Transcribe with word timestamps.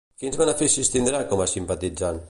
Quins 0.21 0.37
beneficis 0.41 0.91
tindrà 0.95 1.21
com 1.35 1.47
a 1.47 1.49
simpatitzant? 1.57 2.19